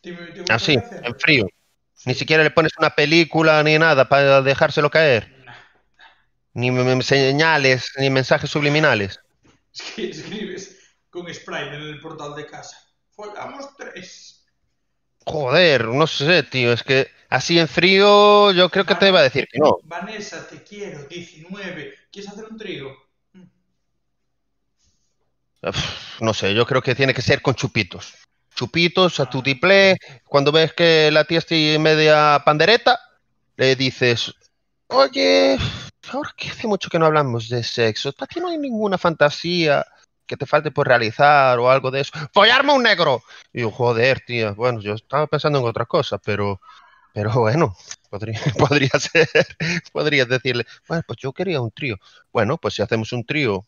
[0.00, 1.46] ¿Te, te gustaría Así, en frío.
[2.04, 5.32] Ni siquiera le pones una película ni nada para dejárselo caer.
[6.52, 9.20] Ni señales, ni mensajes subliminales.
[9.72, 12.76] Es que escribes con spray en el portal de casa.
[13.10, 14.44] Follamos tres.
[15.24, 16.72] Joder, no sé, tío.
[16.72, 19.78] Es que así en frío yo creo que te iba a decir que no.
[19.84, 21.94] Vanessa, te quiero, 19.
[22.10, 22.96] ¿Quieres hacer un trío?
[25.62, 28.14] Uf, no sé, yo creo que tiene que ser con chupitos.
[28.54, 29.96] Chupitos, a tu tiplé.
[30.24, 32.98] Cuando ves que la tía está media pandereta,
[33.56, 34.34] le dices,
[34.88, 35.58] oye,
[36.08, 39.86] ahora que hace mucho que no hablamos de sexo, ¿para ti no hay ninguna fantasía
[40.26, 42.12] que te falte por realizar o algo de eso?
[42.32, 43.22] ¡Follarme un negro!
[43.52, 46.60] Y yo, joder, tía, bueno, yo estaba pensando en otra cosa, pero,
[47.12, 47.76] pero bueno,
[48.08, 49.28] podría, podría ser,
[49.92, 51.96] podrías decirle, bueno, pues yo quería un trío.
[52.32, 53.66] Bueno, pues si hacemos un trío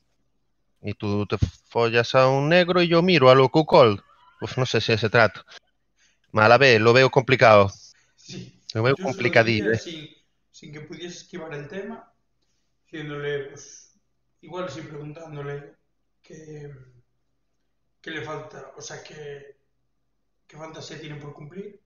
[0.82, 1.36] y tú te
[1.68, 4.00] follas a un negro y yo miro a lo cuckold.
[4.40, 5.44] Uf, no sé si se trata.
[6.32, 7.70] Mala vez, lo veo complicado.
[8.16, 8.60] Sí.
[8.74, 9.76] Lo veo complicadillo.
[9.76, 10.08] Sin,
[10.50, 12.11] sin que pudiese esquivar el tema,
[12.92, 13.98] diciéndole, pues,
[14.42, 15.74] igual sí preguntándole
[16.22, 16.70] qué,
[18.02, 19.56] qué le falta, o sea, qué,
[20.46, 21.80] qué fantasía tiene por cumplir.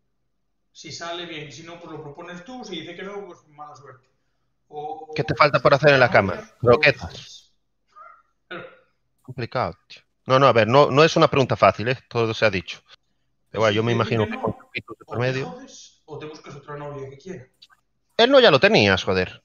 [0.73, 3.75] Si sale bien, si no, pues lo propones tú, si dice que no, pues mala
[3.77, 4.09] suerte.
[4.69, 6.51] O, ¿Qué te falta por hacer en la cama?
[6.61, 7.53] Croquetas.
[8.49, 8.67] Claro,
[9.23, 10.03] Complicado, tío.
[10.27, 11.99] No, no, a ver, no, no es una pregunta fácil, ¿eh?
[12.09, 12.83] Todo se ha dicho.
[13.49, 15.57] Pero bueno, yo me imagino que con de por
[16.09, 17.49] o te buscas otra novia que quiera.
[18.17, 19.43] Él no ya lo tenías, joder.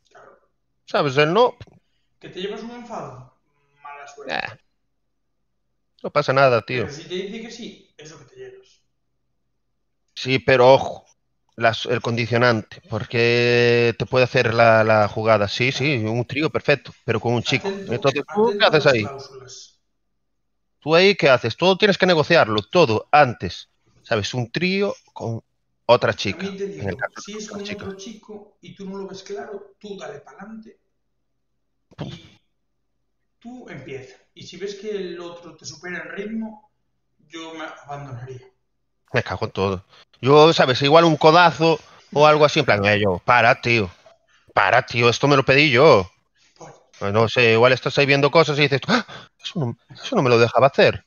[0.91, 1.17] ¿Sabes?
[1.17, 1.57] Él no.
[2.19, 3.33] ¿Que te llevas un enfado?
[3.83, 4.59] Mala suerte.
[6.03, 6.85] no pasa nada, tío.
[6.85, 8.81] Pero si te dice que sí, eso que te llevas.
[10.15, 11.05] Sí, pero ojo.
[11.57, 15.47] las- el condicionante, porque te puede hacer la, la jugada.
[15.47, 17.81] Sí, sí, un trío perfecto, pero con un chico.
[17.85, 19.09] Atento- Entonces, ¿tú qué haces ahí?
[19.09, 19.79] cláusulas.
[20.79, 21.57] ¿Tú ahí qué haces?
[21.57, 23.69] Todo tienes que negociarlo, todo, antes.
[24.01, 24.33] ¿Sabes?
[24.33, 25.41] Un trío con
[25.85, 26.59] otra chica.
[26.77, 29.75] En el digo, caso si es con otro chico y tú no lo ves claro,
[29.79, 30.80] tú dale para adelante
[33.39, 34.17] tú empieza.
[34.33, 36.71] Y si ves que el otro te supera en ritmo,
[37.27, 38.41] yo me abandonaría.
[39.13, 39.85] Me cago en todo.
[40.21, 40.81] Yo, ¿sabes?
[40.81, 41.79] Igual un codazo
[42.13, 43.89] o algo así, en plan, eh, yo, para, tío.
[44.53, 46.09] Para, tío, esto me lo pedí yo.
[46.57, 49.05] Pues, Pues No sé, igual estás ahí viendo cosas y dices, "Ah,
[49.43, 51.05] eso, no, eso no me lo dejaba hacer.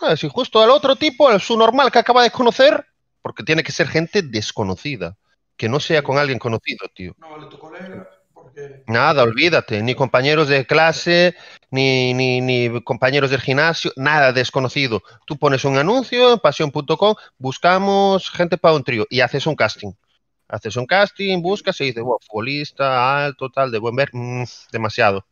[0.00, 2.86] Ah, si justo al otro tipo, el su normal que acaba de conocer,
[3.20, 5.16] porque tiene que ser gente desconocida,
[5.56, 7.14] que no sea con alguien conocido, tío.
[7.18, 8.08] no vale tu colega,
[8.48, 11.36] porque Nada, olvídate, ni compañeros de clase,
[11.70, 15.02] ni, ni, ni compañeros del gimnasio, nada desconocido.
[15.26, 19.92] Tú pones un anuncio en pasión.com, buscamos gente para un trío y haces un casting.
[20.48, 25.26] Haces un casting, buscas y dices, wow, futbolista, alto, tal, de buen ver, mm, demasiado.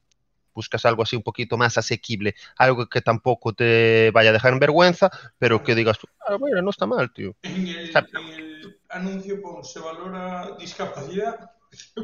[0.54, 4.58] Buscas algo así un poquito más asequible, algo que tampoco te vaya a dejar en
[4.58, 7.34] vergüenza, pero que digas, tú, ah, bueno, no está mal, tío.
[7.42, 8.18] en el, Exacto.
[8.18, 11.55] en el anuncio pon, se valora discapacidad.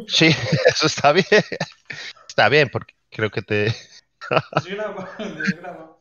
[0.07, 0.27] Sí,
[0.67, 1.27] eso está bien.
[2.29, 3.75] Está bien, porque creo que te...
[4.55, 5.97] Desgraba, desgraba.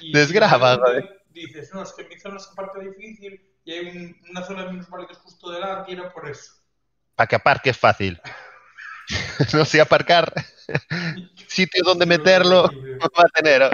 [0.00, 1.04] Y Desgraba, joder.
[1.30, 4.70] Dices, no, es que mi zona es parte difícil y hay un- una zona de
[4.70, 6.52] minusválidos justo delante y era por eso.
[7.16, 8.20] Para que aparque es fácil.
[9.54, 10.32] no sé aparcar,
[11.48, 12.62] sitio donde meterlo
[13.00, 13.70] no va a tener.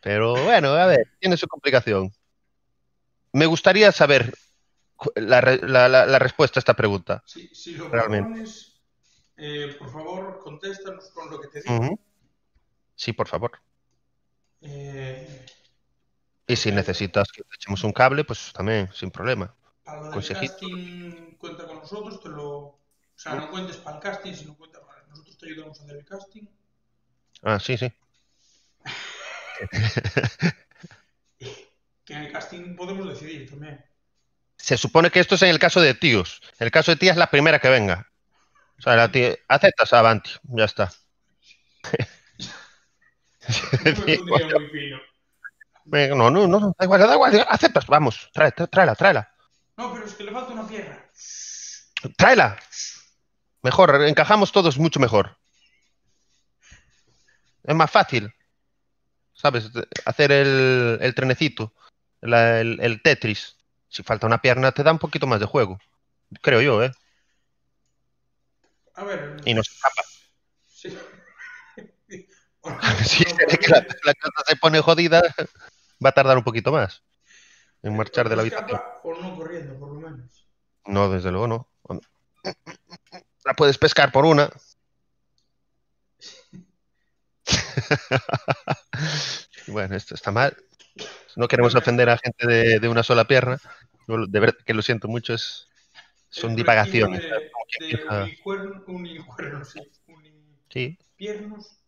[0.00, 2.10] Pero bueno, a ver, tiene su complicación.
[3.32, 4.34] Me gustaría saber
[5.16, 7.22] la, la- la- respuesta a esta pregunta.
[7.26, 8.28] Si, si lo Realmente.
[8.28, 8.80] propones,
[9.36, 11.98] eh, por favor, contéstanos con lo que te digo.
[12.96, 13.52] Sí, por favor.
[14.60, 15.46] Eh,
[16.46, 19.54] Y si necesitas que te echemos un cable, pues también, sin problema.
[19.84, 22.48] para lo del casting, cuenta con nosotros, te lo...
[22.48, 22.80] O
[23.20, 25.02] sea, no cuentes para el casting, sino cuenta para...
[25.08, 26.44] Nosotros te ayudamos a hacer el casting.
[27.42, 27.92] Ah, sí, sí.
[32.04, 33.84] Que en el casting podemos decidir también.
[34.58, 36.42] Se supone que esto es en el caso de tíos.
[36.58, 38.06] En el caso de tía es la primera que venga.
[38.78, 40.92] O sea, la tía, aceptas, avanti, ya está.
[45.86, 49.32] No, no, no, da igual, da igual, aceptas, vamos, trae, trae- tráela, tráela,
[49.78, 50.98] No, pero es que le falta una pierna.
[52.16, 52.58] tráela.
[53.62, 55.38] Mejor, encajamos todos mucho mejor.
[57.64, 58.32] Es más fácil,
[59.32, 59.70] ¿sabes?
[60.04, 61.72] Hacer el, el trenecito,
[62.20, 63.56] la- el, el Tetris.
[63.88, 65.78] Si falta una pierna, te da un poquito más de juego.
[66.42, 66.92] Creo yo, ¿eh?
[68.94, 69.36] A ver.
[69.44, 70.02] Y nos escapa.
[70.66, 70.96] Sí.
[73.04, 75.22] Si se ve que la, la cosa se pone jodida,
[76.04, 77.02] va a tardar un poquito más
[77.82, 78.80] en marchar de la habitación.
[79.02, 80.46] O no corriendo, por lo menos.
[80.86, 81.68] No, desde luego no.
[83.44, 84.50] La puedes pescar por una.
[89.68, 90.54] bueno, esto está mal.
[91.36, 93.58] No queremos ofender a gente de, de una sola pierna.
[94.06, 95.68] De verdad que lo siento mucho, es,
[96.30, 97.20] son divagaciones.
[97.20, 99.80] De, de empieza- unicuerno, unicuernos, sí.
[100.06, 101.78] Unipiernos.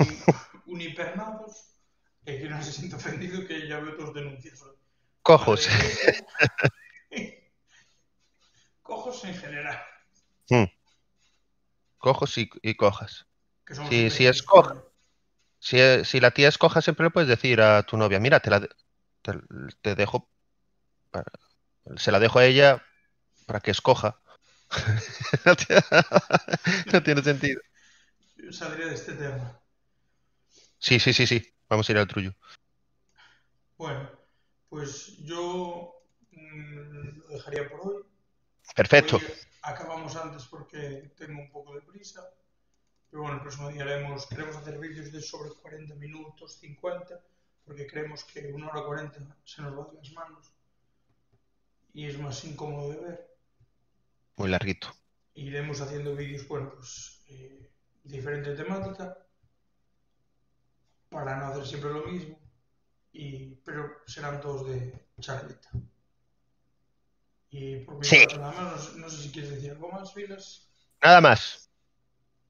[0.00, 0.22] uni-
[0.66, 1.64] unipernados.
[2.26, 4.62] Eh, que no se sienta ofendido que ya veo todos denuncias.
[5.22, 5.66] cojos.
[5.68, 6.26] Vale.
[8.82, 9.78] Cojos en general.
[11.98, 13.26] Cojos y, y cojas.
[13.70, 14.82] Un sí, es coja.
[15.60, 18.40] Si, eh, si la tía es coja, siempre le puedes decir a tu novia, mira,
[18.40, 18.68] te la de-
[19.22, 19.32] te,
[19.82, 20.30] te dejo,
[21.10, 21.32] para-
[21.98, 22.82] se la dejo a ella
[23.46, 24.20] para que escoja.
[25.46, 25.82] no, tiene,
[26.92, 27.60] no tiene sentido.
[28.36, 29.60] Yo Saldría de este tema.
[30.78, 31.42] Sí, sí, sí, sí.
[31.68, 32.34] Vamos a ir al trullo.
[33.76, 34.10] Bueno,
[34.68, 35.94] pues yo
[36.32, 38.02] mm, lo dejaría por hoy.
[38.74, 39.16] Perfecto.
[39.18, 42.22] Hoy acabamos antes porque tengo un poco de prisa.
[43.10, 47.20] Pero bueno, el próximo día haremos, queremos hacer vídeos de sobre 40 minutos, 50,
[47.64, 50.52] porque creemos que una hora 40 se nos va de las manos
[51.94, 53.36] y es más incómodo de ver.
[54.36, 54.88] Muy larguito.
[55.34, 57.70] Iremos haciendo vídeos, bueno, pues eh,
[58.04, 59.16] diferente temática
[61.08, 62.38] para no hacer siempre lo mismo,
[63.12, 65.70] y, pero serán todos de charleta.
[67.50, 68.18] Y por mi Sí.
[68.18, 70.68] parte nada más, no sé si quieres decir algo más, Vilas.
[71.02, 71.67] Nada más.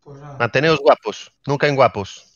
[0.09, 0.23] Pues.
[0.39, 1.31] Manteneos guapos.
[1.47, 2.28] Nunca en guapos.